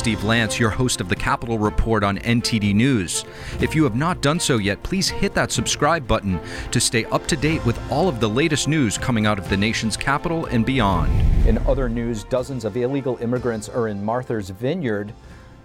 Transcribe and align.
Steve 0.00 0.24
Lance, 0.24 0.58
your 0.58 0.70
host 0.70 1.02
of 1.02 1.10
the 1.10 1.14
Capitol 1.14 1.58
Report 1.58 2.02
on 2.02 2.16
NTD 2.20 2.74
News. 2.74 3.26
If 3.60 3.74
you 3.74 3.84
have 3.84 3.96
not 3.96 4.22
done 4.22 4.40
so 4.40 4.56
yet, 4.56 4.82
please 4.82 5.10
hit 5.10 5.34
that 5.34 5.52
subscribe 5.52 6.08
button 6.08 6.40
to 6.70 6.80
stay 6.80 7.04
up 7.04 7.26
to 7.26 7.36
date 7.36 7.62
with 7.66 7.78
all 7.92 8.08
of 8.08 8.18
the 8.18 8.26
latest 8.26 8.66
news 8.66 8.96
coming 8.96 9.26
out 9.26 9.38
of 9.38 9.50
the 9.50 9.58
nation's 9.58 9.98
capital 9.98 10.46
and 10.46 10.64
beyond. 10.64 11.12
In 11.46 11.58
other 11.68 11.90
news, 11.90 12.24
dozens 12.24 12.64
of 12.64 12.78
illegal 12.78 13.18
immigrants 13.18 13.68
are 13.68 13.88
in 13.88 14.02
Martha's 14.02 14.48
Vineyard, 14.48 15.12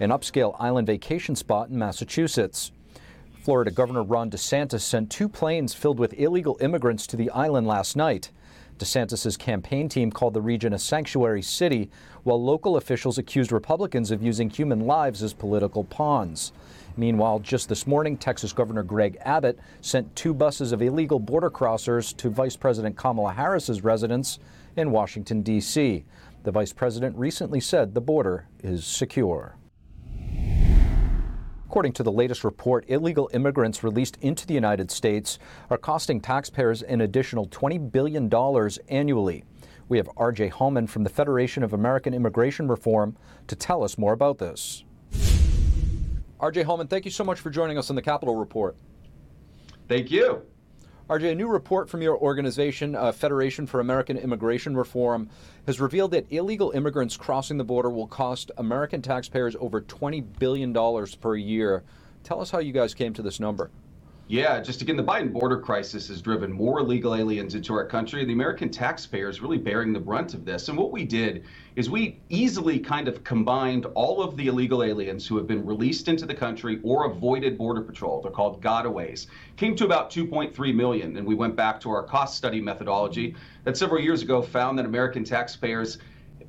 an 0.01 0.09
upscale 0.09 0.53
island 0.59 0.87
vacation 0.87 1.37
spot 1.37 1.69
in 1.69 1.79
Massachusetts. 1.79 2.73
Florida 3.41 3.71
Governor 3.71 4.03
Ron 4.03 4.29
DeSantis 4.29 4.81
sent 4.81 5.09
two 5.09 5.29
planes 5.29 5.73
filled 5.73 5.97
with 5.97 6.11
illegal 6.19 6.57
immigrants 6.59 7.07
to 7.07 7.15
the 7.15 7.29
island 7.29 7.67
last 7.67 7.95
night. 7.95 8.31
DeSantis' 8.77 9.39
campaign 9.39 9.87
team 9.87 10.11
called 10.11 10.33
the 10.33 10.41
region 10.41 10.73
a 10.73 10.79
sanctuary 10.79 11.41
city, 11.41 11.89
while 12.23 12.41
local 12.41 12.77
officials 12.77 13.17
accused 13.17 13.51
Republicans 13.51 14.11
of 14.11 14.21
using 14.21 14.49
human 14.49 14.81
lives 14.81 15.23
as 15.23 15.33
political 15.33 15.83
pawns. 15.83 16.51
Meanwhile, 16.97 17.39
just 17.39 17.69
this 17.69 17.87
morning, 17.87 18.17
Texas 18.17 18.53
Governor 18.53 18.83
Greg 18.83 19.17
Abbott 19.21 19.59
sent 19.81 20.15
two 20.15 20.33
buses 20.33 20.71
of 20.71 20.81
illegal 20.81 21.19
border 21.19 21.49
crossers 21.49 22.15
to 22.17 22.29
Vice 22.29 22.55
President 22.55 22.95
Kamala 22.97 23.33
Harris's 23.33 23.83
residence 23.83 24.39
in 24.75 24.91
Washington, 24.91 25.41
D.C. 25.41 26.03
The 26.43 26.51
vice 26.51 26.73
president 26.73 27.17
recently 27.17 27.59
said 27.59 27.93
the 27.93 28.01
border 28.01 28.47
is 28.63 28.85
secure. 28.85 29.55
According 31.75 31.91
to 31.91 32.03
the 32.03 32.11
latest 32.13 32.45
report, 32.45 32.85
illegal 32.87 33.29
immigrants 33.33 33.83
released 33.83 34.17
into 34.21 34.47
the 34.47 34.53
United 34.53 34.89
States 34.89 35.39
are 35.69 35.77
costing 35.77 36.21
taxpayers 36.21 36.81
an 36.81 37.01
additional 37.01 37.49
$20 37.49 37.91
billion 37.91 38.33
annually. 38.87 39.43
We 39.89 39.97
have 39.97 40.07
RJ 40.15 40.53
Hauman 40.53 40.87
from 40.87 41.03
the 41.03 41.09
Federation 41.09 41.63
of 41.63 41.73
American 41.73 42.13
Immigration 42.13 42.69
Reform 42.69 43.17
to 43.47 43.57
tell 43.57 43.83
us 43.83 43.97
more 43.97 44.13
about 44.13 44.37
this. 44.37 44.85
RJ 46.39 46.63
Hauman, 46.63 46.89
thank 46.89 47.03
you 47.03 47.11
so 47.11 47.25
much 47.25 47.41
for 47.41 47.49
joining 47.49 47.77
us 47.77 47.89
on 47.89 47.97
the 47.97 48.01
Capitol 48.01 48.37
Report. 48.37 48.77
Thank 49.89 50.09
you. 50.09 50.43
RJ, 51.07 51.33
a 51.33 51.35
new 51.35 51.47
report 51.47 51.87
from 51.87 52.01
your 52.01 52.17
organization, 52.17 52.95
uh, 52.95 53.11
Federation 53.11 53.67
for 53.67 53.79
American 53.79 54.17
Immigration 54.17 54.75
Reform, 54.75 55.29
has 55.67 55.79
revealed 55.79 56.09
that 56.11 56.25
illegal 56.31 56.71
immigrants 56.71 57.15
crossing 57.15 57.59
the 57.59 57.63
border 57.63 57.91
will 57.91 58.07
cost 58.07 58.49
American 58.57 59.03
taxpayers 59.03 59.55
over 59.59 59.81
$20 59.81 60.25
billion 60.39 60.73
per 61.21 61.35
year. 61.35 61.83
Tell 62.23 62.41
us 62.41 62.49
how 62.49 62.57
you 62.57 62.73
guys 62.73 62.95
came 62.95 63.13
to 63.13 63.21
this 63.21 63.39
number. 63.39 63.69
Yeah, 64.27 64.59
just 64.59 64.81
again, 64.81 64.97
the 64.97 65.03
Biden 65.03 65.31
border 65.31 65.59
crisis 65.59 66.07
has 66.07 66.19
driven 66.19 66.51
more 66.51 66.79
illegal 66.79 67.13
aliens 67.13 67.53
into 67.53 67.75
our 67.75 67.85
country. 67.85 68.25
The 68.25 68.33
American 68.33 68.71
taxpayer 68.71 69.29
is 69.29 69.39
really 69.39 69.59
bearing 69.59 69.93
the 69.93 69.99
brunt 69.99 70.33
of 70.33 70.45
this. 70.45 70.67
And 70.67 70.75
what 70.75 70.91
we 70.91 71.03
did 71.03 71.45
is 71.75 71.91
we 71.91 72.23
easily 72.29 72.79
kind 72.79 73.07
of 73.07 73.23
combined 73.23 73.85
all 73.93 74.23
of 74.23 74.35
the 74.35 74.47
illegal 74.47 74.81
aliens 74.81 75.27
who 75.27 75.37
have 75.37 75.45
been 75.45 75.63
released 75.63 76.07
into 76.07 76.25
the 76.25 76.33
country 76.33 76.79
or 76.81 77.05
avoided 77.05 77.55
Border 77.55 77.81
Patrol. 77.81 78.19
They're 78.19 78.31
called 78.31 78.63
gotaways. 78.63 79.27
Came 79.57 79.75
to 79.75 79.85
about 79.85 80.09
2.3 80.09 80.73
million. 80.73 81.17
And 81.17 81.27
we 81.27 81.35
went 81.35 81.55
back 81.55 81.79
to 81.81 81.91
our 81.91 82.01
cost 82.01 82.35
study 82.35 82.59
methodology 82.59 83.35
that 83.63 83.77
several 83.77 84.01
years 84.01 84.23
ago 84.23 84.41
found 84.41 84.79
that 84.79 84.87
American 84.87 85.23
taxpayers 85.23 85.99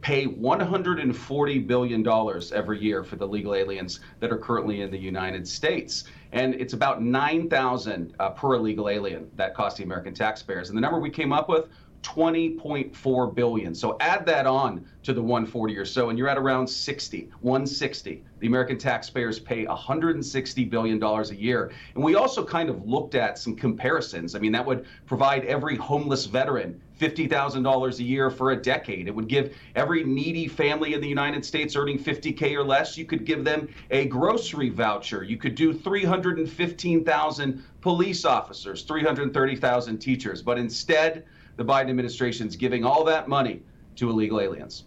pay 0.00 0.26
$140 0.26 1.66
billion 1.66 2.06
every 2.54 2.80
year 2.80 3.04
for 3.04 3.16
the 3.16 3.26
legal 3.26 3.54
aliens 3.54 4.00
that 4.20 4.32
are 4.32 4.38
currently 4.38 4.82
in 4.82 4.90
the 4.90 4.98
United 4.98 5.46
States. 5.46 6.04
And 6.32 6.54
it's 6.54 6.72
about 6.72 7.02
9,000 7.02 8.14
uh, 8.18 8.30
per 8.30 8.54
illegal 8.54 8.88
alien 8.88 9.30
that 9.36 9.54
cost 9.54 9.78
the 9.78 9.84
American 9.84 10.14
taxpayers. 10.14 10.68
And 10.68 10.76
the 10.76 10.80
number 10.80 10.98
we 10.98 11.10
came 11.10 11.32
up 11.32 11.48
with 11.48 11.68
20.4 12.02 13.34
billion. 13.34 13.74
So 13.74 13.96
add 13.98 14.26
that 14.26 14.46
on 14.46 14.86
to 15.02 15.12
the 15.12 15.22
140 15.22 15.76
or 15.76 15.84
so, 15.84 16.08
and 16.08 16.18
you're 16.18 16.28
at 16.28 16.38
around 16.38 16.68
60, 16.68 17.30
160. 17.40 18.24
The 18.38 18.46
American 18.46 18.78
taxpayers 18.78 19.40
pay 19.40 19.66
160 19.66 20.64
billion 20.66 20.98
dollars 21.00 21.30
a 21.30 21.36
year. 21.36 21.72
And 21.94 22.04
we 22.04 22.14
also 22.14 22.44
kind 22.44 22.68
of 22.68 22.86
looked 22.86 23.16
at 23.16 23.38
some 23.38 23.56
comparisons. 23.56 24.36
I 24.36 24.38
mean, 24.38 24.52
that 24.52 24.64
would 24.64 24.86
provide 25.06 25.44
every 25.46 25.74
homeless 25.74 26.26
veteran 26.26 26.80
$50,000 26.98 27.98
a 27.98 28.02
year 28.02 28.30
for 28.30 28.52
a 28.52 28.56
decade. 28.56 29.06
It 29.06 29.14
would 29.14 29.28
give 29.28 29.54
every 29.74 30.04
needy 30.04 30.48
family 30.48 30.94
in 30.94 31.00
the 31.00 31.08
United 31.08 31.44
States 31.44 31.76
earning 31.76 31.98
50K 31.98 32.54
or 32.54 32.64
less, 32.64 32.96
you 32.96 33.04
could 33.04 33.24
give 33.24 33.44
them 33.44 33.68
a 33.90 34.06
grocery 34.06 34.70
voucher. 34.70 35.22
You 35.22 35.36
could 35.36 35.54
do 35.54 35.74
315,000 35.74 37.64
police 37.80 38.24
officers, 38.24 38.82
330,000 38.82 39.98
teachers. 39.98 40.42
But 40.42 40.58
instead, 40.58 41.24
the 41.56 41.64
Biden 41.64 41.90
administration 41.90 42.46
is 42.46 42.56
giving 42.56 42.84
all 42.84 43.04
that 43.04 43.28
money 43.28 43.62
to 43.96 44.10
illegal 44.10 44.40
aliens. 44.40 44.84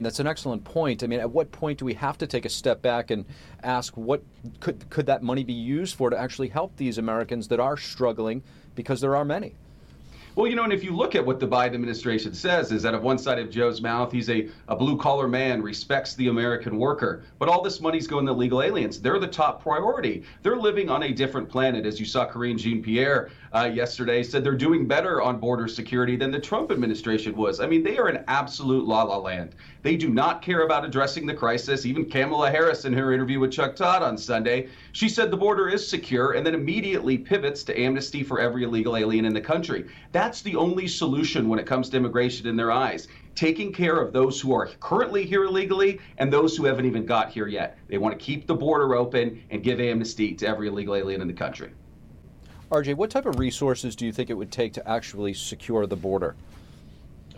That's 0.00 0.20
an 0.20 0.28
excellent 0.28 0.62
point. 0.62 1.02
I 1.02 1.08
mean, 1.08 1.18
at 1.18 1.30
what 1.30 1.50
point 1.50 1.80
do 1.80 1.84
we 1.84 1.94
have 1.94 2.18
to 2.18 2.26
take 2.26 2.44
a 2.44 2.48
step 2.48 2.82
back 2.82 3.10
and 3.10 3.24
ask 3.64 3.96
what 3.96 4.22
could 4.60 4.88
could 4.90 5.06
that 5.06 5.24
money 5.24 5.42
be 5.42 5.52
used 5.52 5.96
for 5.96 6.08
to 6.08 6.16
actually 6.16 6.48
help 6.48 6.76
these 6.76 6.98
Americans 6.98 7.48
that 7.48 7.58
are 7.58 7.76
struggling 7.76 8.42
because 8.76 9.00
there 9.00 9.16
are 9.16 9.24
many? 9.24 9.56
Well, 10.38 10.46
you 10.46 10.54
know, 10.54 10.62
and 10.62 10.72
if 10.72 10.84
you 10.84 10.94
look 10.94 11.16
at 11.16 11.26
what 11.26 11.40
the 11.40 11.48
Biden 11.48 11.74
administration 11.74 12.32
says, 12.32 12.70
is 12.70 12.84
that 12.84 12.94
of 12.94 13.02
one 13.02 13.18
side 13.18 13.40
of 13.40 13.50
Joe's 13.50 13.82
mouth, 13.82 14.12
he's 14.12 14.30
a, 14.30 14.48
a 14.68 14.76
blue 14.76 14.96
collar 14.96 15.26
man, 15.26 15.60
respects 15.60 16.14
the 16.14 16.28
American 16.28 16.78
worker. 16.78 17.24
But 17.40 17.48
all 17.48 17.60
this 17.60 17.80
money's 17.80 18.06
going 18.06 18.24
to 18.26 18.32
legal 18.32 18.62
aliens. 18.62 19.00
They're 19.00 19.18
the 19.18 19.26
top 19.26 19.60
priority. 19.60 20.22
They're 20.44 20.56
living 20.56 20.90
on 20.90 21.02
a 21.02 21.10
different 21.10 21.48
planet. 21.48 21.84
As 21.84 21.98
you 21.98 22.06
saw, 22.06 22.24
Karine 22.24 22.56
Jean 22.56 22.84
Pierre 22.84 23.30
uh, 23.52 23.68
yesterday 23.74 24.22
said 24.22 24.44
they're 24.44 24.54
doing 24.54 24.86
better 24.86 25.20
on 25.20 25.40
border 25.40 25.66
security 25.66 26.14
than 26.14 26.30
the 26.30 26.38
Trump 26.38 26.70
administration 26.70 27.34
was. 27.34 27.58
I 27.58 27.66
mean, 27.66 27.82
they 27.82 27.98
are 27.98 28.06
an 28.06 28.22
absolute 28.28 28.86
la 28.86 29.02
la 29.02 29.16
land. 29.16 29.56
They 29.82 29.96
do 29.96 30.08
not 30.08 30.42
care 30.42 30.62
about 30.62 30.84
addressing 30.84 31.26
the 31.26 31.34
crisis. 31.34 31.84
Even 31.86 32.08
Kamala 32.08 32.50
Harris, 32.50 32.84
in 32.84 32.92
her 32.92 33.12
interview 33.12 33.40
with 33.40 33.52
Chuck 33.52 33.74
Todd 33.74 34.02
on 34.02 34.16
Sunday, 34.16 34.68
she 34.92 35.08
said 35.08 35.32
the 35.32 35.36
border 35.36 35.68
is 35.68 35.86
secure 35.86 36.32
and 36.32 36.46
then 36.46 36.54
immediately 36.54 37.18
pivots 37.18 37.64
to 37.64 37.80
amnesty 37.80 38.22
for 38.22 38.38
every 38.38 38.62
illegal 38.64 38.96
alien 38.96 39.24
in 39.24 39.34
the 39.34 39.40
country. 39.40 39.86
That's 40.28 40.42
the 40.42 40.56
only 40.56 40.86
solution 40.86 41.48
when 41.48 41.58
it 41.58 41.64
comes 41.64 41.88
to 41.88 41.96
immigration 41.96 42.46
in 42.46 42.54
their 42.54 42.70
eyes. 42.70 43.08
Taking 43.34 43.72
care 43.72 43.98
of 43.98 44.12
those 44.12 44.38
who 44.38 44.52
are 44.52 44.66
currently 44.78 45.24
here 45.24 45.44
illegally 45.44 46.00
and 46.18 46.30
those 46.30 46.54
who 46.54 46.66
haven't 46.66 46.84
even 46.84 47.06
got 47.06 47.30
here 47.30 47.46
yet. 47.46 47.78
They 47.88 47.96
want 47.96 48.18
to 48.18 48.22
keep 48.22 48.46
the 48.46 48.54
border 48.54 48.94
open 48.94 49.42
and 49.48 49.62
give 49.62 49.80
amnesty 49.80 50.34
to 50.34 50.46
every 50.46 50.68
illegal 50.68 50.96
alien 50.96 51.22
in 51.22 51.28
the 51.28 51.32
country. 51.32 51.70
RJ, 52.70 52.96
what 52.96 53.08
type 53.08 53.24
of 53.24 53.38
resources 53.38 53.96
do 53.96 54.04
you 54.04 54.12
think 54.12 54.28
it 54.28 54.34
would 54.34 54.52
take 54.52 54.74
to 54.74 54.86
actually 54.86 55.32
secure 55.32 55.86
the 55.86 55.96
border? 55.96 56.36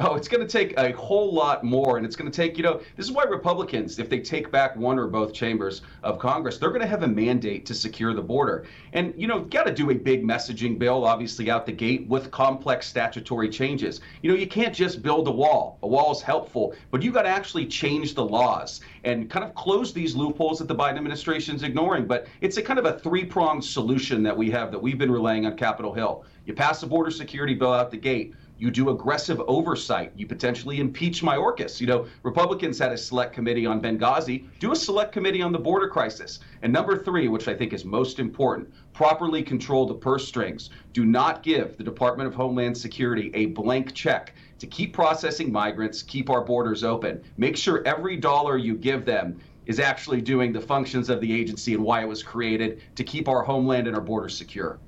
Oh, 0.02 0.14
it's 0.14 0.28
going 0.28 0.40
to 0.40 0.50
take 0.50 0.78
a 0.78 0.92
whole 0.92 1.30
lot 1.30 1.62
more. 1.62 1.98
And 1.98 2.06
it's 2.06 2.16
going 2.16 2.30
to 2.30 2.34
take, 2.34 2.56
you 2.56 2.62
know, 2.62 2.80
this 2.96 3.04
is 3.04 3.12
why 3.12 3.24
Republicans, 3.24 3.98
if 3.98 4.08
they 4.08 4.18
take 4.18 4.50
back 4.50 4.74
one 4.74 4.98
or 4.98 5.06
both 5.06 5.34
chambers 5.34 5.82
of 6.02 6.18
Congress, 6.18 6.56
they're 6.56 6.70
going 6.70 6.80
to 6.80 6.86
have 6.86 7.02
a 7.02 7.08
mandate 7.08 7.66
to 7.66 7.74
secure 7.74 8.14
the 8.14 8.22
border. 8.22 8.64
And, 8.94 9.12
you 9.14 9.26
know, 9.26 9.40
got 9.40 9.64
to 9.64 9.74
do 9.74 9.90
a 9.90 9.94
big 9.94 10.24
messaging 10.24 10.78
bill, 10.78 11.04
obviously, 11.04 11.50
out 11.50 11.66
the 11.66 11.72
gate 11.72 12.08
with 12.08 12.30
complex 12.30 12.86
statutory 12.86 13.50
changes. 13.50 14.00
You 14.22 14.30
know, 14.30 14.38
you 14.38 14.46
can't 14.46 14.74
just 14.74 15.02
build 15.02 15.28
a 15.28 15.30
wall. 15.30 15.78
A 15.82 15.86
wall 15.86 16.10
is 16.12 16.22
helpful, 16.22 16.74
but 16.90 17.02
you 17.02 17.12
got 17.12 17.22
to 17.22 17.28
actually 17.28 17.66
change 17.66 18.14
the 18.14 18.24
laws 18.24 18.80
and 19.04 19.28
kind 19.28 19.44
of 19.44 19.54
close 19.54 19.92
these 19.92 20.16
loopholes 20.16 20.60
that 20.60 20.68
the 20.68 20.74
Biden 20.74 20.96
administration 20.96 21.56
is 21.56 21.62
ignoring. 21.62 22.06
But 22.06 22.26
it's 22.40 22.56
a 22.56 22.62
kind 22.62 22.78
of 22.78 22.86
a 22.86 22.98
three 22.98 23.26
pronged 23.26 23.66
solution 23.66 24.22
that 24.22 24.36
we 24.36 24.50
have 24.50 24.72
that 24.72 24.80
we've 24.80 24.98
been 24.98 25.12
relaying 25.12 25.44
on 25.44 25.58
Capitol 25.58 25.92
Hill. 25.92 26.24
You 26.46 26.54
pass 26.54 26.80
the 26.80 26.86
border 26.86 27.10
security 27.10 27.54
bill 27.54 27.74
out 27.74 27.90
the 27.90 27.98
gate 27.98 28.34
you 28.60 28.70
do 28.70 28.90
aggressive 28.90 29.40
oversight. 29.48 30.12
You 30.16 30.26
potentially 30.26 30.80
impeach 30.80 31.22
Mayorkas. 31.22 31.80
You 31.80 31.86
know, 31.86 32.06
Republicans 32.22 32.78
had 32.78 32.92
a 32.92 32.98
select 32.98 33.32
committee 33.32 33.64
on 33.64 33.80
Benghazi. 33.80 34.46
Do 34.58 34.72
a 34.72 34.76
select 34.76 35.12
committee 35.12 35.40
on 35.40 35.50
the 35.50 35.58
border 35.58 35.88
crisis. 35.88 36.40
And 36.60 36.70
number 36.70 36.98
three, 36.98 37.28
which 37.28 37.48
I 37.48 37.54
think 37.54 37.72
is 37.72 37.86
most 37.86 38.18
important, 38.18 38.70
properly 38.92 39.42
control 39.42 39.86
the 39.86 39.94
purse 39.94 40.28
strings. 40.28 40.68
Do 40.92 41.06
not 41.06 41.42
give 41.42 41.78
the 41.78 41.84
Department 41.84 42.28
of 42.28 42.34
Homeland 42.34 42.76
Security 42.76 43.30
a 43.32 43.46
blank 43.46 43.94
check 43.94 44.34
to 44.58 44.66
keep 44.66 44.92
processing 44.92 45.50
migrants, 45.50 46.02
keep 46.02 46.28
our 46.28 46.44
borders 46.44 46.84
open. 46.84 47.22
Make 47.38 47.56
sure 47.56 47.82
every 47.86 48.18
dollar 48.18 48.58
you 48.58 48.76
give 48.76 49.06
them 49.06 49.40
is 49.64 49.80
actually 49.80 50.20
doing 50.20 50.52
the 50.52 50.60
functions 50.60 51.08
of 51.08 51.22
the 51.22 51.32
agency 51.32 51.72
and 51.72 51.82
why 51.82 52.02
it 52.02 52.08
was 52.08 52.22
created 52.22 52.82
to 52.96 53.04
keep 53.04 53.26
our 53.26 53.42
homeland 53.42 53.86
and 53.86 53.96
our 53.96 54.02
borders 54.02 54.36
secure. 54.36 54.78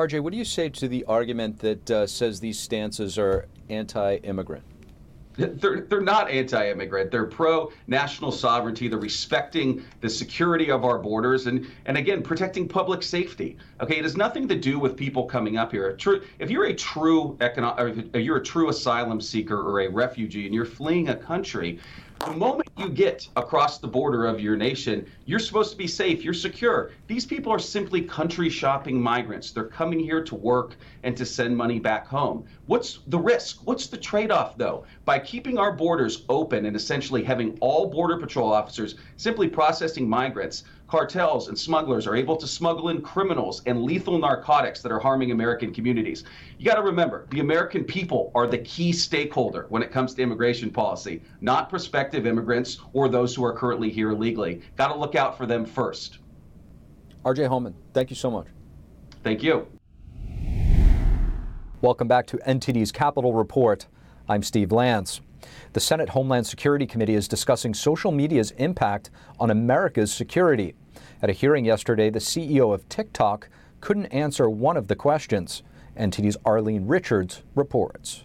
RJ, 0.00 0.20
what 0.22 0.32
do 0.32 0.38
you 0.38 0.46
say 0.46 0.70
to 0.70 0.88
the 0.88 1.04
argument 1.04 1.58
that 1.58 1.90
uh, 1.90 2.06
says 2.06 2.40
these 2.40 2.58
stances 2.58 3.18
are 3.18 3.46
anti 3.68 4.16
immigrant? 4.16 4.64
They're, 5.36 5.82
they're 5.82 6.00
not 6.00 6.30
anti 6.30 6.70
immigrant. 6.70 7.10
They're 7.10 7.26
pro 7.26 7.70
national 7.86 8.32
sovereignty. 8.32 8.88
They're 8.88 8.98
respecting 8.98 9.84
the 10.00 10.08
security 10.08 10.70
of 10.70 10.84
our 10.84 10.98
borders 10.98 11.46
and, 11.46 11.66
and 11.84 11.96
again, 11.96 12.22
protecting 12.22 12.66
public 12.66 13.02
safety. 13.02 13.56
Okay, 13.80 13.98
it 13.98 14.02
has 14.04 14.16
nothing 14.16 14.48
to 14.48 14.56
do 14.56 14.78
with 14.78 14.96
people 14.96 15.24
coming 15.24 15.56
up 15.56 15.70
here. 15.70 15.94
True, 15.96 16.22
if 16.38 16.50
you're 16.50 16.66
a 16.66 16.74
true 16.74 17.36
econo- 17.40 18.14
if 18.14 18.22
you're 18.22 18.38
a 18.38 18.42
true 18.42 18.70
asylum 18.70 19.20
seeker 19.20 19.60
or 19.60 19.80
a 19.82 19.88
refugee 19.88 20.46
and 20.46 20.54
you're 20.54 20.64
fleeing 20.64 21.10
a 21.10 21.16
country, 21.16 21.78
The 22.26 22.36
moment 22.36 22.68
you 22.76 22.90
get 22.90 23.26
across 23.34 23.78
the 23.78 23.88
border 23.88 24.26
of 24.26 24.40
your 24.40 24.54
nation, 24.54 25.06
you're 25.24 25.38
supposed 25.38 25.70
to 25.72 25.76
be 25.76 25.86
safe, 25.86 26.22
you're 26.22 26.34
secure. 26.34 26.90
These 27.06 27.24
people 27.24 27.50
are 27.50 27.58
simply 27.58 28.02
country 28.02 28.50
shopping 28.50 29.00
migrants. 29.00 29.52
They're 29.52 29.64
coming 29.64 29.98
here 29.98 30.22
to 30.24 30.34
work 30.34 30.76
and 31.02 31.16
to 31.16 31.24
send 31.24 31.56
money 31.56 31.80
back 31.80 32.06
home. 32.06 32.44
What's 32.66 33.00
the 33.06 33.18
risk? 33.18 33.66
What's 33.66 33.86
the 33.86 33.96
trade 33.96 34.30
off, 34.30 34.58
though? 34.58 34.84
By 35.06 35.18
keeping 35.18 35.56
our 35.56 35.72
borders 35.72 36.24
open 36.28 36.66
and 36.66 36.76
essentially 36.76 37.24
having 37.24 37.56
all 37.60 37.86
Border 37.86 38.18
Patrol 38.18 38.52
officers 38.52 38.96
simply 39.16 39.48
processing 39.48 40.06
migrants, 40.06 40.64
cartels 40.90 41.46
and 41.46 41.56
smugglers 41.56 42.04
are 42.08 42.16
able 42.16 42.36
to 42.36 42.48
smuggle 42.48 42.88
in 42.88 43.00
criminals 43.00 43.62
and 43.66 43.80
lethal 43.80 44.18
narcotics 44.18 44.82
that 44.82 44.90
are 44.90 44.98
harming 44.98 45.30
American 45.30 45.72
communities. 45.72 46.24
You 46.58 46.66
got 46.66 46.74
to 46.74 46.82
remember, 46.82 47.26
the 47.30 47.38
American 47.38 47.84
people 47.84 48.32
are 48.34 48.48
the 48.48 48.58
key 48.58 48.92
stakeholder 48.92 49.66
when 49.68 49.84
it 49.84 49.92
comes 49.92 50.14
to 50.14 50.22
immigration 50.22 50.68
policy, 50.68 51.22
not 51.40 51.70
prospective 51.70 52.26
immigrants 52.26 52.80
or 52.92 53.08
those 53.08 53.32
who 53.36 53.44
are 53.44 53.52
currently 53.52 53.88
here 53.88 54.10
illegally. 54.10 54.62
Got 54.76 54.88
to 54.88 54.98
look 54.98 55.14
out 55.14 55.38
for 55.38 55.46
them 55.46 55.64
first. 55.64 56.18
RJ 57.24 57.48
Hauman, 57.48 57.74
thank 57.94 58.10
you 58.10 58.16
so 58.16 58.28
much. 58.28 58.48
Thank 59.22 59.44
you. 59.44 59.68
Welcome 61.80 62.08
back 62.08 62.26
to 62.26 62.38
NTD's 62.38 62.90
Capitol 62.90 63.32
Report. 63.32 63.86
I'm 64.28 64.42
Steve 64.42 64.72
Lance. 64.72 65.20
The 65.72 65.80
Senate 65.80 66.10
Homeland 66.10 66.46
Security 66.46 66.86
Committee 66.86 67.14
is 67.14 67.28
discussing 67.28 67.74
social 67.74 68.12
media's 68.12 68.50
impact 68.52 69.10
on 69.38 69.50
America's 69.50 70.12
security. 70.12 70.74
At 71.22 71.30
a 71.30 71.34
hearing 71.34 71.64
yesterday, 71.64 72.10
the 72.10 72.18
CEO 72.18 72.72
of 72.72 72.88
TikTok 72.88 73.48
couldn't 73.80 74.06
answer 74.06 74.48
one 74.48 74.76
of 74.76 74.88
the 74.88 74.96
questions. 74.96 75.62
NTD's 75.96 76.36
Arlene 76.44 76.86
Richards 76.86 77.42
reports. 77.54 78.24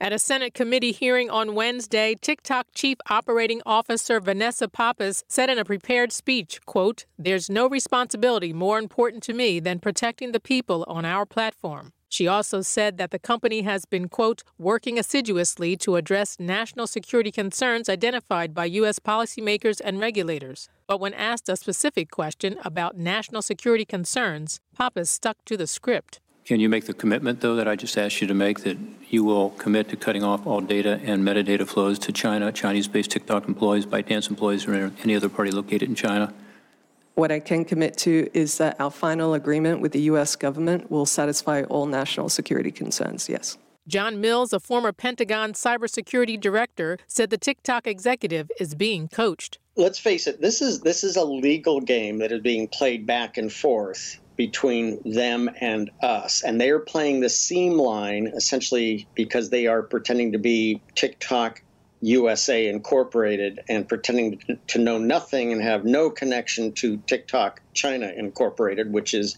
At 0.00 0.12
a 0.12 0.18
Senate 0.18 0.54
committee 0.54 0.92
hearing 0.92 1.28
on 1.28 1.56
Wednesday, 1.56 2.14
TikTok 2.20 2.68
Chief 2.72 2.98
Operating 3.10 3.60
Officer 3.66 4.20
Vanessa 4.20 4.68
Pappas 4.68 5.24
said 5.26 5.50
in 5.50 5.58
a 5.58 5.64
prepared 5.64 6.12
speech, 6.12 6.60
quote, 6.66 7.06
"There's 7.18 7.50
no 7.50 7.68
responsibility 7.68 8.52
more 8.52 8.78
important 8.78 9.24
to 9.24 9.34
me 9.34 9.58
than 9.58 9.80
protecting 9.80 10.30
the 10.30 10.38
people 10.38 10.84
on 10.86 11.04
our 11.04 11.26
platform." 11.26 11.92
She 12.08 12.26
also 12.26 12.62
said 12.62 12.96
that 12.96 13.10
the 13.10 13.18
company 13.18 13.62
has 13.62 13.84
been, 13.84 14.08
quote, 14.08 14.42
working 14.58 14.98
assiduously 14.98 15.76
to 15.78 15.96
address 15.96 16.40
national 16.40 16.86
security 16.86 17.30
concerns 17.30 17.88
identified 17.88 18.54
by 18.54 18.64
U.S. 18.64 18.98
policymakers 18.98 19.80
and 19.84 20.00
regulators. 20.00 20.68
But 20.86 21.00
when 21.00 21.12
asked 21.12 21.48
a 21.48 21.56
specific 21.56 22.10
question 22.10 22.58
about 22.64 22.96
national 22.96 23.42
security 23.42 23.84
concerns, 23.84 24.60
Pappas 24.76 25.10
stuck 25.10 25.44
to 25.44 25.56
the 25.56 25.66
script. 25.66 26.20
Can 26.46 26.60
you 26.60 26.70
make 26.70 26.86
the 26.86 26.94
commitment, 26.94 27.42
though, 27.42 27.56
that 27.56 27.68
I 27.68 27.76
just 27.76 27.98
asked 27.98 28.22
you 28.22 28.26
to 28.26 28.32
make 28.32 28.60
that 28.60 28.78
you 29.10 29.22
will 29.22 29.50
commit 29.50 29.90
to 29.90 29.96
cutting 29.96 30.24
off 30.24 30.46
all 30.46 30.62
data 30.62 30.98
and 31.04 31.22
metadata 31.22 31.68
flows 31.68 31.98
to 31.98 32.12
China, 32.12 32.50
Chinese 32.50 32.88
based 32.88 33.10
TikTok 33.10 33.46
employees, 33.46 33.84
ByteDance 33.84 34.30
employees, 34.30 34.66
or 34.66 34.92
any 35.02 35.14
other 35.14 35.28
party 35.28 35.50
located 35.50 35.90
in 35.90 35.94
China? 35.94 36.32
What 37.18 37.32
I 37.32 37.40
can 37.40 37.64
commit 37.64 37.96
to 37.96 38.30
is 38.32 38.58
that 38.58 38.80
our 38.80 38.92
final 38.92 39.34
agreement 39.34 39.80
with 39.80 39.90
the 39.90 40.02
U.S. 40.02 40.36
government 40.36 40.88
will 40.88 41.04
satisfy 41.04 41.64
all 41.64 41.86
national 41.86 42.28
security 42.28 42.70
concerns, 42.70 43.28
yes. 43.28 43.58
John 43.88 44.20
Mills, 44.20 44.52
a 44.52 44.60
former 44.60 44.92
Pentagon 44.92 45.52
cybersecurity 45.52 46.40
director, 46.40 46.96
said 47.08 47.30
the 47.30 47.36
TikTok 47.36 47.88
executive 47.88 48.52
is 48.60 48.76
being 48.76 49.08
coached. 49.08 49.58
Let's 49.74 49.98
face 49.98 50.28
it, 50.28 50.40
this 50.40 50.62
is 50.62 50.82
this 50.82 51.02
is 51.02 51.16
a 51.16 51.24
legal 51.24 51.80
game 51.80 52.18
that 52.18 52.30
is 52.30 52.40
being 52.40 52.68
played 52.68 53.04
back 53.04 53.36
and 53.36 53.52
forth 53.52 54.20
between 54.36 55.02
them 55.04 55.50
and 55.60 55.90
us. 56.00 56.44
And 56.44 56.60
they 56.60 56.70
are 56.70 56.78
playing 56.78 57.18
the 57.18 57.28
seam 57.28 57.72
line 57.72 58.28
essentially 58.28 59.08
because 59.16 59.50
they 59.50 59.66
are 59.66 59.82
pretending 59.82 60.30
to 60.32 60.38
be 60.38 60.80
TikTok 60.94 61.62
USA 62.00 62.68
Incorporated 62.68 63.60
and 63.68 63.88
pretending 63.88 64.40
to 64.68 64.78
know 64.78 64.98
nothing 64.98 65.52
and 65.52 65.62
have 65.62 65.84
no 65.84 66.10
connection 66.10 66.72
to 66.72 66.98
TikTok 67.06 67.60
China 67.74 68.12
Incorporated, 68.16 68.92
which 68.92 69.14
is 69.14 69.36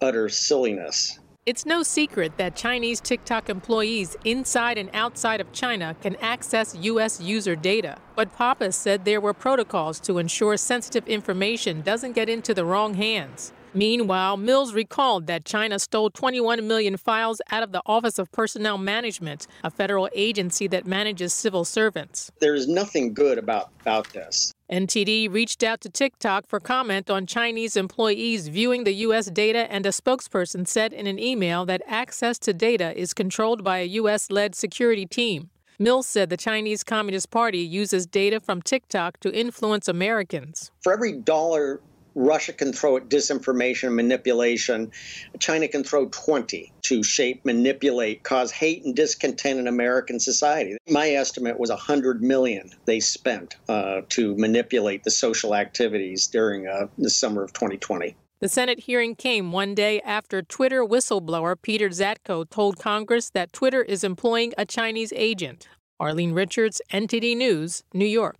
utter 0.00 0.28
silliness. 0.28 1.18
It's 1.48 1.64
no 1.64 1.82
secret 1.82 2.36
that 2.36 2.56
Chinese 2.56 3.00
TikTok 3.00 3.48
employees 3.48 4.16
inside 4.22 4.76
and 4.76 4.90
outside 4.92 5.40
of 5.40 5.50
China 5.50 5.96
can 6.02 6.14
access 6.16 6.76
U.S. 6.76 7.22
user 7.22 7.56
data. 7.56 7.96
But 8.14 8.36
Pappas 8.36 8.76
said 8.76 9.06
there 9.06 9.20
were 9.20 9.32
protocols 9.32 9.98
to 10.00 10.18
ensure 10.18 10.58
sensitive 10.58 11.08
information 11.08 11.80
doesn't 11.80 12.12
get 12.12 12.28
into 12.28 12.52
the 12.52 12.66
wrong 12.66 12.94
hands. 12.94 13.54
Meanwhile, 13.78 14.38
Mills 14.38 14.74
recalled 14.74 15.28
that 15.28 15.44
China 15.44 15.78
stole 15.78 16.10
21 16.10 16.66
million 16.66 16.96
files 16.96 17.40
out 17.52 17.62
of 17.62 17.70
the 17.70 17.80
Office 17.86 18.18
of 18.18 18.32
Personnel 18.32 18.76
Management, 18.76 19.46
a 19.62 19.70
federal 19.70 20.08
agency 20.14 20.66
that 20.66 20.84
manages 20.84 21.32
civil 21.32 21.64
servants. 21.64 22.32
There 22.40 22.56
is 22.56 22.66
nothing 22.66 23.14
good 23.14 23.38
about, 23.38 23.70
about 23.82 24.12
this. 24.12 24.52
NTD 24.68 25.32
reached 25.32 25.62
out 25.62 25.80
to 25.82 25.88
TikTok 25.88 26.48
for 26.48 26.58
comment 26.58 27.08
on 27.08 27.24
Chinese 27.24 27.76
employees 27.76 28.48
viewing 28.48 28.82
the 28.82 28.94
U.S. 28.94 29.26
data, 29.26 29.70
and 29.70 29.86
a 29.86 29.90
spokesperson 29.90 30.66
said 30.66 30.92
in 30.92 31.06
an 31.06 31.20
email 31.20 31.64
that 31.66 31.82
access 31.86 32.36
to 32.40 32.52
data 32.52 32.98
is 32.98 33.14
controlled 33.14 33.62
by 33.62 33.78
a 33.78 33.84
U.S. 34.00 34.28
led 34.28 34.56
security 34.56 35.06
team. 35.06 35.50
Mills 35.78 36.08
said 36.08 36.30
the 36.30 36.36
Chinese 36.36 36.82
Communist 36.82 37.30
Party 37.30 37.60
uses 37.60 38.04
data 38.04 38.40
from 38.40 38.60
TikTok 38.60 39.20
to 39.20 39.32
influence 39.32 39.86
Americans. 39.86 40.72
For 40.80 40.92
every 40.92 41.12
dollar 41.12 41.80
Russia 42.18 42.52
can 42.52 42.72
throw 42.72 42.96
at 42.96 43.08
disinformation, 43.08 43.94
manipulation. 43.94 44.90
China 45.38 45.68
can 45.68 45.84
throw 45.84 46.08
20 46.08 46.72
to 46.82 47.02
shape, 47.02 47.44
manipulate, 47.44 48.24
cause 48.24 48.50
hate 48.50 48.84
and 48.84 48.96
discontent 48.96 49.60
in 49.60 49.68
American 49.68 50.18
society. 50.18 50.76
My 50.88 51.10
estimate 51.10 51.60
was 51.60 51.70
100 51.70 52.20
million 52.20 52.70
they 52.86 52.98
spent 52.98 53.56
uh, 53.68 54.02
to 54.10 54.36
manipulate 54.36 55.04
the 55.04 55.10
social 55.10 55.54
activities 55.54 56.26
during 56.26 56.66
uh, 56.66 56.88
the 56.98 57.10
summer 57.10 57.44
of 57.44 57.52
2020. 57.52 58.16
The 58.40 58.48
Senate 58.48 58.80
hearing 58.80 59.14
came 59.14 59.52
one 59.52 59.74
day 59.74 60.00
after 60.00 60.42
Twitter 60.42 60.84
whistleblower 60.84 61.56
Peter 61.60 61.88
Zatko 61.88 62.48
told 62.48 62.78
Congress 62.78 63.30
that 63.30 63.52
Twitter 63.52 63.82
is 63.82 64.04
employing 64.04 64.54
a 64.58 64.64
Chinese 64.64 65.12
agent. 65.14 65.68
Arlene 66.00 66.32
Richards, 66.32 66.80
NTD 66.92 67.36
News, 67.36 67.82
New 67.92 68.06
York. 68.06 68.36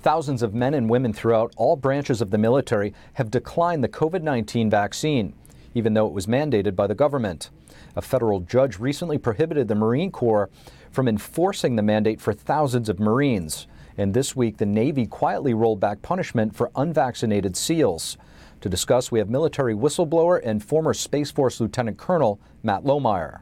Thousands 0.00 0.42
of 0.42 0.54
men 0.54 0.74
and 0.74 0.88
women 0.88 1.12
throughout 1.12 1.52
all 1.56 1.74
branches 1.74 2.20
of 2.20 2.30
the 2.30 2.38
military 2.38 2.94
have 3.14 3.32
declined 3.32 3.82
the 3.82 3.88
COVID 3.88 4.22
19 4.22 4.70
vaccine, 4.70 5.34
even 5.74 5.94
though 5.94 6.06
it 6.06 6.12
was 6.12 6.26
mandated 6.26 6.76
by 6.76 6.86
the 6.86 6.94
government. 6.94 7.50
A 7.96 8.02
federal 8.02 8.40
judge 8.40 8.78
recently 8.78 9.18
prohibited 9.18 9.66
the 9.66 9.74
Marine 9.74 10.12
Corps 10.12 10.50
from 10.92 11.08
enforcing 11.08 11.74
the 11.74 11.82
mandate 11.82 12.20
for 12.20 12.32
thousands 12.32 12.88
of 12.88 13.00
Marines. 13.00 13.66
And 13.96 14.14
this 14.14 14.36
week, 14.36 14.58
the 14.58 14.66
Navy 14.66 15.04
quietly 15.04 15.52
rolled 15.52 15.80
back 15.80 16.00
punishment 16.00 16.54
for 16.54 16.70
unvaccinated 16.76 17.56
SEALs. 17.56 18.16
To 18.60 18.68
discuss, 18.68 19.10
we 19.10 19.18
have 19.18 19.28
military 19.28 19.74
whistleblower 19.74 20.40
and 20.44 20.62
former 20.62 20.94
Space 20.94 21.32
Force 21.32 21.60
Lieutenant 21.60 21.98
Colonel 21.98 22.38
Matt 22.62 22.84
Lohmeyer. 22.84 23.40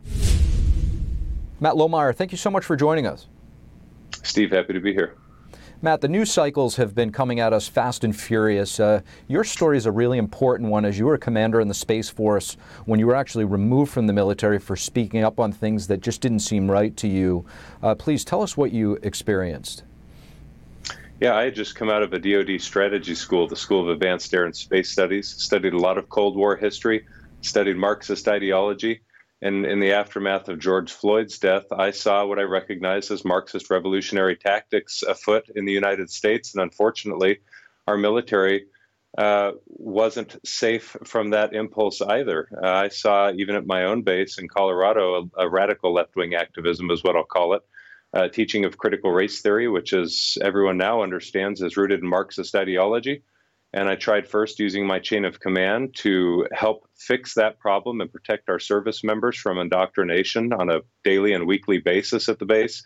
Matt 1.61 1.75
Lohmeyer, 1.75 2.15
thank 2.15 2.33
you 2.33 2.39
so 2.39 2.51
much 2.51 2.65
for 2.65 2.77
joining 2.77 3.07
us. 3.07 3.27
Steve, 4.23 4.53
happy 4.53 4.73
to 4.73 4.81
be 4.81 4.95
here. 4.95 5.17
Matt, 5.83 6.01
the 6.01 6.09
news 6.09 6.33
cycles 6.33 6.77
have 6.77 6.95
been 6.95 7.13
coming 7.13 7.39
at 7.39 7.53
us 7.53 7.69
fast 7.69 8.03
and 8.03 8.19
furious. 8.19 8.81
Uh, 8.81 9.03
your 9.29 9.45
story 9.45 9.77
is 9.77 9.85
a 9.85 9.91
really 9.91 10.17
important 10.17 10.71
one 10.71 10.87
as 10.87 10.99
you 10.99 11.05
were 11.05 11.15
a 11.15 11.19
commander 11.19 11.61
in 11.61 11.69
the 11.69 11.75
Space 11.75 12.09
Force 12.09 12.57
when 12.87 12.99
you 12.99 13.07
were 13.07 13.15
actually 13.15 13.45
removed 13.45 13.93
from 13.93 14.07
the 14.07 14.15
military 14.15 14.59
for 14.59 14.75
speaking 14.75 15.23
up 15.23 15.39
on 15.39 15.53
things 15.53 15.87
that 15.89 16.01
just 16.01 16.23
didn't 16.23 16.39
seem 16.39 16.71
right 16.71 16.97
to 16.97 17.07
you. 17.07 17.45
Uh, 17.83 17.95
please 17.95 18.25
tell 18.25 18.41
us 18.41 18.57
what 18.57 18.73
you 18.73 18.95
experienced. 19.03 19.85
Yeah, 21.21 21.37
I 21.37 21.45
had 21.45 21.55
just 21.55 21.75
come 21.75 21.91
out 21.91 22.03
of 22.03 22.15
a 22.15 22.19
DoD 22.19 22.59
strategy 22.59 23.15
school, 23.15 23.47
the 23.47 23.55
School 23.55 23.83
of 23.83 23.89
Advanced 23.91 24.33
Air 24.33 24.47
and 24.47 24.57
Space 24.57 24.91
Studies, 24.91 25.29
studied 25.29 25.75
a 25.75 25.79
lot 25.79 25.99
of 25.99 26.09
Cold 26.09 26.37
War 26.37 26.57
history, 26.57 27.05
studied 27.43 27.77
Marxist 27.77 28.29
ideology, 28.29 29.03
and 29.43 29.67
in 29.67 29.81
the 29.81 29.93
aftermath 29.93 30.49
of 30.49 30.59
George 30.59 30.91
Floyd's 30.93 31.39
death, 31.39 31.67
I 31.71 31.91
saw 31.91 32.25
what 32.25 32.39
I 32.39 32.43
recognized 32.43 33.11
as 33.11 33.25
Marxist 33.25 33.71
revolutionary 33.71 34.37
tactics 34.37 35.03
afoot 35.03 35.51
in 35.55 35.67
the 35.67 35.73
United 35.73 36.11
States. 36.11 36.55
And 36.55 36.63
unfortunately, 36.63 37.41
our 37.87 37.99
military 37.99 38.67
uh, 39.19 39.53
wasn't 39.67 40.37
safe 40.47 40.97
from 41.05 41.31
that 41.31 41.55
impulse 41.55 42.01
either. 42.01 42.49
Uh, 42.63 42.67
I 42.67 42.89
saw, 42.89 43.31
even 43.33 43.57
at 43.57 43.67
my 43.67 43.85
own 43.85 44.03
base 44.03 44.39
in 44.39 44.49
Colorado, 44.49 45.31
a, 45.37 45.45
a 45.45 45.49
radical 45.49 45.93
left 45.93 46.17
wing 46.17 46.35
activism, 46.35 46.91
is 46.91 47.05
what 47.05 47.17
I'll 47.17 47.25
call 47.25 47.55
it. 47.55 47.63
Uh, 48.15 48.29
teaching 48.29 48.65
of 48.65 48.79
critical 48.79 49.11
race 49.11 49.43
theory, 49.43 49.69
which, 49.69 49.93
as 49.93 50.39
everyone 50.41 50.79
now 50.79 51.03
understands, 51.03 51.61
is 51.61 51.77
rooted 51.77 52.01
in 52.01 52.09
Marxist 52.09 52.55
ideology. 52.55 53.23
And 53.77 53.91
I 53.91 53.95
tried 53.95 54.27
first 54.27 54.59
using 54.59 54.87
my 54.87 54.99
chain 55.01 55.27
of 55.27 55.39
command 55.39 55.97
to 55.97 56.49
help 56.51 56.89
fix 56.97 57.35
that 57.35 57.59
problem 57.59 58.01
and 58.01 58.11
protect 58.11 58.49
our 58.49 58.59
service 58.59 59.05
members 59.05 59.37
from 59.37 59.59
indoctrination 59.59 60.55
on 60.55 60.71
a 60.71 60.81
daily 61.05 61.35
and 61.35 61.47
weekly 61.47 61.79
basis 61.79 62.31
at 62.31 62.39
the 62.39 62.47
base 62.47 62.83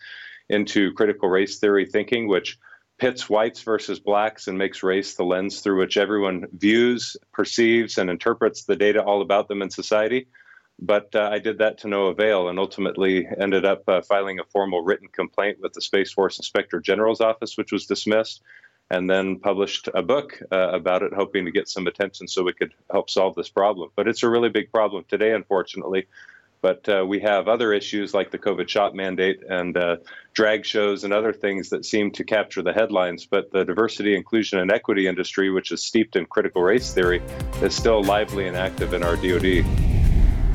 into 0.49 0.91
critical 0.91 1.29
race 1.29 1.59
theory 1.59 1.85
thinking, 1.85 2.27
which 2.27 2.59
pits 2.97 3.29
whites 3.29 3.61
versus 3.61 4.01
blacks 4.01 4.49
and 4.49 4.57
makes 4.57 4.83
race 4.83 5.15
the 5.15 5.23
lens 5.23 5.61
through 5.61 5.79
which 5.79 5.95
everyone 5.95 6.47
views, 6.51 7.15
perceives, 7.31 7.97
and 7.97 8.09
interprets 8.09 8.65
the 8.65 8.75
data 8.75 9.01
all 9.01 9.21
about 9.21 9.47
them 9.47 9.61
in 9.61 9.69
society. 9.69 10.27
but 10.77 11.15
uh, 11.15 11.29
I 11.31 11.39
did 11.39 11.59
that 11.59 11.77
to 11.79 11.87
no 11.87 12.07
avail 12.07 12.49
and 12.49 12.59
ultimately 12.59 13.25
ended 13.39 13.63
up 13.63 13.83
uh, 13.87 14.01
filing 14.01 14.39
a 14.39 14.43
formal 14.51 14.83
written 14.83 15.07
complaint 15.07 15.59
with 15.61 15.71
the 15.71 15.81
Space 15.81 16.11
Force 16.11 16.37
Inspector 16.37 16.77
General's 16.81 17.21
office, 17.21 17.55
which 17.55 17.71
was 17.71 17.85
dismissed, 17.85 18.41
and 18.91 19.09
then 19.09 19.39
published 19.39 19.87
a 19.93 20.03
book 20.03 20.37
uh, 20.51 20.69
about 20.73 21.01
it, 21.01 21.13
hoping 21.13 21.45
to 21.45 21.51
get 21.51 21.69
some 21.69 21.87
attention 21.87 22.27
so 22.27 22.43
we 22.43 22.51
could 22.51 22.73
help 22.91 23.09
solve 23.09 23.33
this 23.35 23.47
problem. 23.47 23.89
But 23.95 24.09
it's 24.09 24.21
a 24.21 24.29
really 24.29 24.49
big 24.49 24.69
problem 24.69 25.05
today, 25.07 25.31
unfortunately. 25.31 26.07
But 26.61 26.87
uh, 26.89 27.05
we 27.07 27.21
have 27.21 27.47
other 27.47 27.71
issues 27.73 28.13
like 28.13 28.31
the 28.31 28.37
COVID 28.37 28.67
shot 28.67 28.93
mandate 28.93 29.41
and 29.49 29.75
uh, 29.77 29.95
drag 30.33 30.65
shows 30.65 31.05
and 31.05 31.13
other 31.13 31.31
things 31.31 31.69
that 31.69 31.85
seem 31.85 32.11
to 32.11 32.25
capture 32.25 32.61
the 32.61 32.73
headlines. 32.73 33.25
But 33.25 33.49
the 33.51 33.63
diversity, 33.63 34.13
inclusion, 34.13 34.59
and 34.59 34.69
equity 34.71 35.07
industry, 35.07 35.49
which 35.49 35.71
is 35.71 35.81
steeped 35.81 36.17
in 36.17 36.25
critical 36.25 36.61
race 36.61 36.93
theory, 36.93 37.21
is 37.61 37.73
still 37.73 38.03
lively 38.03 38.45
and 38.47 38.57
active 38.57 38.93
in 38.93 39.03
our 39.03 39.15
DoD. 39.15 39.90